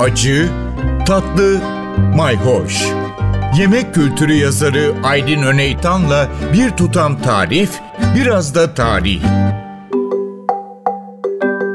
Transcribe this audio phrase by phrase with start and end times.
[0.00, 0.48] acı,
[1.06, 1.60] tatlı,
[2.16, 2.86] mayhoş.
[3.58, 7.70] Yemek kültürü yazarı Aydın Öneytan'la bir tutam tarif,
[8.16, 9.22] biraz da tarih.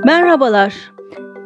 [0.06, 0.74] Merhabalar.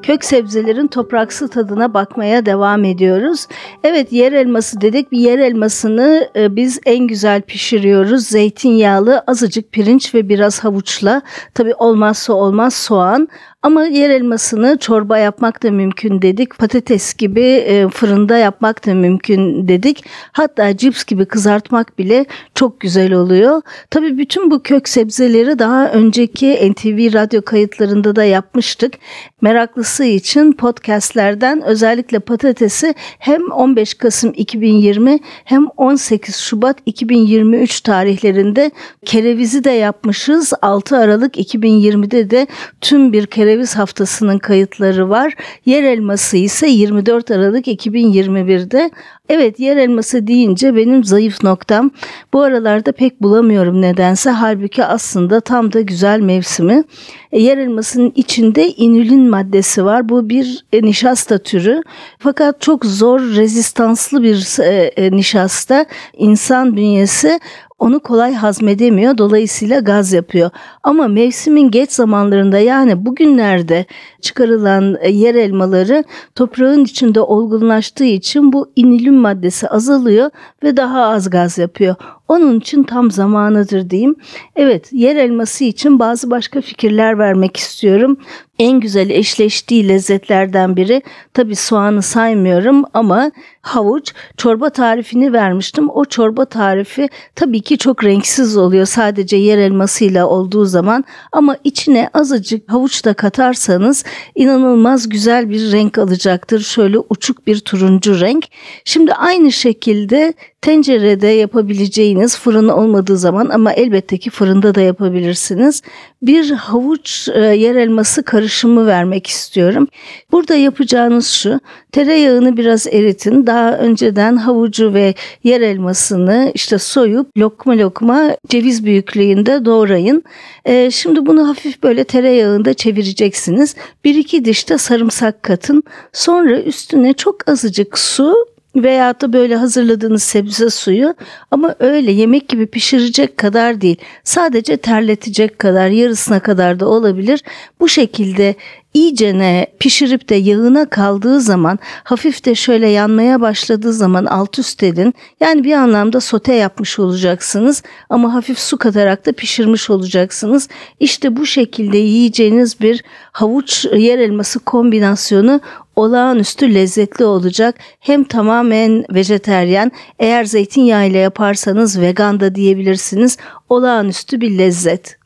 [0.03, 3.47] Kök sebzelerin topraksı tadına bakmaya devam ediyoruz.
[3.83, 5.11] Evet yer elması dedik.
[5.11, 8.27] Bir yer elmasını e, biz en güzel pişiriyoruz.
[8.27, 11.21] Zeytinyağlı, azıcık pirinç ve biraz havuçla.
[11.53, 13.27] Tabi olmazsa olmaz soğan.
[13.65, 16.57] Ama yer elmasını çorba yapmak da mümkün dedik.
[16.57, 20.05] Patates gibi e, fırında yapmak da mümkün dedik.
[20.31, 22.25] Hatta cips gibi kızartmak bile
[22.55, 23.61] çok güzel oluyor.
[23.89, 28.93] Tabii bütün bu kök sebzeleri daha önceki NTV radyo kayıtlarında da yapmıştık.
[29.41, 38.71] Meraklısı için podcastlerden özellikle patatesi hem 15 Kasım 2020 hem 18 Şubat 2023 tarihlerinde
[39.05, 40.53] kerevizi de yapmışız.
[40.61, 42.47] 6 Aralık 2020'de de
[42.81, 45.33] tüm bir kereviz kereviz haftasının kayıtları var.
[45.65, 48.91] Yer elması ise 24 Aralık 2021'de.
[49.29, 51.91] Evet yer elması deyince benim zayıf noktam.
[52.33, 54.29] Bu aralarda pek bulamıyorum nedense.
[54.29, 56.83] Halbuki aslında tam da güzel mevsimi.
[57.31, 60.09] E, yer elmasının içinde inülin maddesi var.
[60.09, 61.81] Bu bir e, nişasta türü.
[62.19, 65.85] Fakat çok zor rezistanslı bir e, e, nişasta.
[66.17, 67.39] İnsan bünyesi
[67.79, 70.49] onu kolay hazmedemiyor dolayısıyla gaz yapıyor.
[70.83, 73.85] Ama mevsimin geç zamanlarında yani bugünlerde
[74.21, 76.03] çıkarılan e, yer elmaları
[76.35, 80.29] toprağın içinde olgunlaştığı için bu inilin maddesi azalıyor
[80.63, 81.95] ve daha az gaz yapıyor.
[82.27, 84.15] Onun için tam zamanıdır diyeyim.
[84.55, 88.17] Evet yer elması için bazı başka fikirler vermek istiyorum.
[88.59, 91.01] En güzel eşleştiği lezzetlerden biri
[91.33, 93.31] tabi soğanı saymıyorum ama
[93.61, 95.89] havuç çorba tarifini vermiştim.
[95.89, 102.09] O çorba tarifi tabii ki çok renksiz oluyor sadece yer elmasıyla olduğu zaman ama içine
[102.13, 104.03] azıcık havuç da katarsanız
[104.35, 106.59] inanılmaz güzel bir renk alacaktır.
[106.59, 108.45] Şöyle uçuk bir turuncu renk.
[108.85, 110.33] Şimdi aynı şekilde
[110.65, 115.81] tencerede yapabileceğiniz fırın olmadığı zaman ama elbette ki fırında da yapabilirsiniz.
[116.21, 119.87] Bir havuç e, yer elması karışımı vermek istiyorum.
[120.31, 121.59] Burada yapacağınız şu
[121.91, 123.47] tereyağını biraz eritin.
[123.47, 130.23] Daha önceden havucu ve yer elmasını işte soyup lokma lokma ceviz büyüklüğünde doğrayın.
[130.65, 133.75] E, şimdi bunu hafif böyle tereyağında çevireceksiniz.
[134.03, 135.83] Bir iki diş de sarımsak katın.
[136.13, 141.15] Sonra üstüne çok azıcık su veya da böyle hazırladığınız sebze suyu
[141.51, 143.97] ama öyle yemek gibi pişirecek kadar değil.
[144.23, 147.43] Sadece terletecek kadar yarısına kadar da olabilir.
[147.79, 148.55] Bu şekilde
[148.95, 155.13] iyicene pişirip de yağına kaldığı zaman hafif de şöyle yanmaya başladığı zaman alt üst edin.
[155.39, 160.69] Yani bir anlamda sote yapmış olacaksınız ama hafif su katarak da pişirmiş olacaksınız.
[160.99, 165.61] İşte bu şekilde yiyeceğiniz bir havuç yer elması kombinasyonu
[165.95, 167.75] olağanüstü lezzetli olacak.
[167.99, 173.37] Hem tamamen vejeteryan, eğer zeytinyağı ile yaparsanız vegan da diyebilirsiniz.
[173.69, 175.17] Olağanüstü bir lezzet.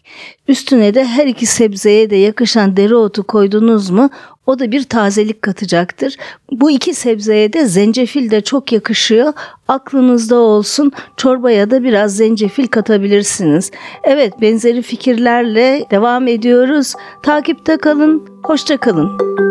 [0.47, 4.09] Üstüne de her iki sebzeye de yakışan dereotu koydunuz mu
[4.45, 6.15] o da bir tazelik katacaktır.
[6.51, 9.33] Bu iki sebzeye de zencefil de çok yakışıyor.
[9.67, 13.71] Aklınızda olsun çorbaya da biraz zencefil katabilirsiniz.
[14.03, 16.93] Evet benzeri fikirlerle devam ediyoruz.
[17.23, 19.48] Takipte kalın, hoşça kalın.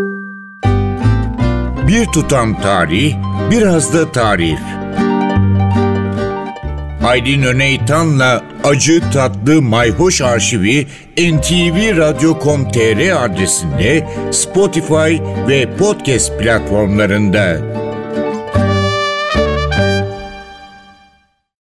[1.89, 3.15] Bir tutam tarih,
[3.51, 4.59] biraz da tarif.
[7.05, 10.87] Aydın Öneytan'la Acı Tatlı Mayhoş Arşivi
[11.19, 15.17] ntvradio.com.tr adresinde Spotify
[15.49, 17.59] ve podcast platformlarında.